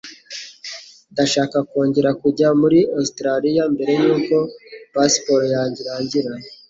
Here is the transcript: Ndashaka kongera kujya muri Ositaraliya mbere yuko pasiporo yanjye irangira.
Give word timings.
Ndashaka 1.13 1.57
kongera 1.69 2.09
kujya 2.21 2.47
muri 2.61 2.79
Ositaraliya 2.99 3.63
mbere 3.73 3.91
yuko 4.03 4.35
pasiporo 4.93 5.43
yanjye 5.55 5.79
irangira. 5.83 6.31